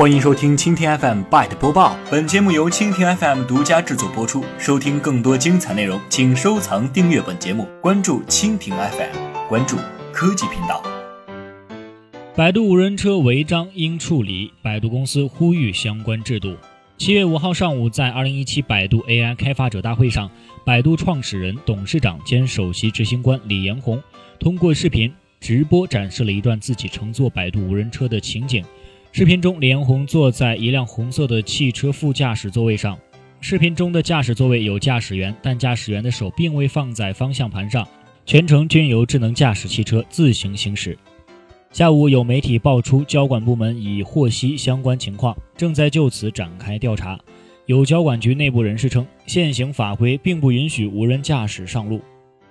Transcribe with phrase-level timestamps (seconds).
[0.00, 4.42] 欢迎收听蜻蜓 FM Byte 播报，本节目由蜻蜓 FM 独家制作播出。
[4.58, 9.76] 收听更多精彩内容，请收藏订阅本节目，关注蜻蜓 FM，关注
[10.10, 10.82] 科技频道。
[12.34, 16.56] 百度无人车违章应处理，百度公司呼吁相关制度。
[16.96, 20.30] 七月五号上午，在二零一七百度 AI 开发者大会上，
[20.64, 24.02] 百度创始人、董事长兼首席执行官李彦宏
[24.38, 28.64] 通过视频直播展示了一段自己乘坐百度无人车的情景。
[29.12, 32.96] 视频中，李彦宏坐在一辆红色的汽车副驾驶座位上。
[33.40, 37.86] 视频中的驾驶座位有驾驶员，但驾驶员的手并未放在方向盘上，
[38.24, 40.96] 全程均由智能驾驶汽车自行行驶。
[41.72, 47.18] 下午有媒体爆出，交管部门已获悉相关情况，正在就此展开调查。
[47.66, 52.00] 有交管局内部人士称，现行法规并不允许无人驾驶上路。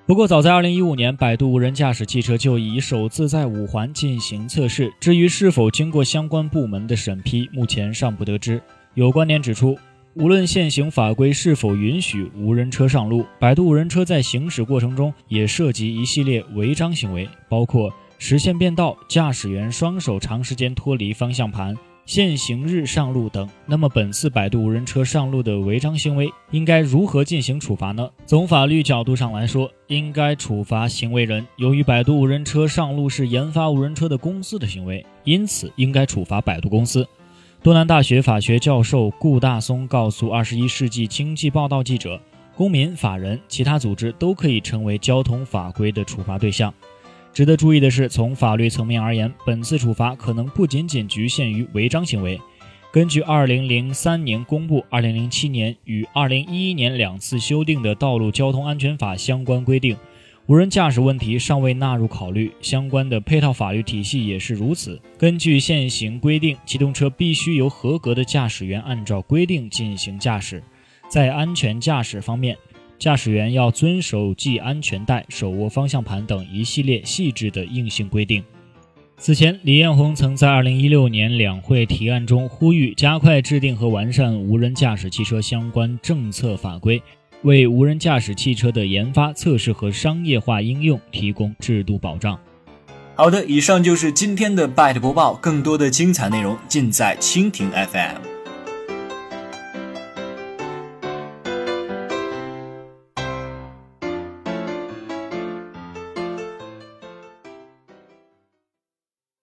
[0.10, 4.92] 不过，早在2015年，百度无人驾驶汽车就已首次在五环进行测试。
[5.00, 8.60] 至于是否经过相关部门的审批，目前尚不得知。
[8.96, 9.78] 有观点指出，
[10.16, 17.94] 无论现行法规是否允许无人车上路，百度无人车在行驶过程中也涉及一系列违章行为，包括。
[18.22, 21.74] 实线变道、驾驶员双手长时间脱离方向盘、
[22.10, 23.48] 限行日上路等。
[23.68, 28.10] 那么，本次百度无人车上路的违章行为应该如何进行处罚呢？
[28.26, 31.46] 从法律角度上来说，应该处罚行为人。
[31.58, 37.08] 由于百度无人车上路是研发无人车的公司的行为，因此应该处罚百度公司。
[37.62, 42.20] 东南大学法学教授顾大松告诉《二十一世纪经济报道》记者
[42.58, 46.74] ：“公民、法人、其他组织都可以成为交通法规的处罚对象。”
[47.34, 52.40] 值得注意的是，从法律层面而言，本次处罚可能不仅仅局限于违章行为。
[52.92, 59.96] 根据2003年公布、2007年与2011年两次修订的《道路交通安全法》相关规定，
[60.48, 65.00] 无人驾驶问题尚未纳入考虑，相关的配套法律体系也是如此。
[65.20, 70.64] 根据现行规定，机动车必须由合格的驾驶员按照规定进行驾驶。
[71.08, 72.58] 在安全驾驶方面，
[73.00, 78.44] 驾驶员要遵守系安全带、手握方向盘等一系列细致的硬性规定。
[79.18, 87.02] 此前，李彦宏曾在2016年两会提案中呼吁加快制定和完善无人驾驶汽车相关政策法规，
[87.44, 92.40] 为无人驾驶汽车的研发、测试和商业化应用提供制度保障。
[93.16, 98.29] 好的，以上就是今天的 Byte 播报，更多的精彩内容尽在蜻蜓 FM。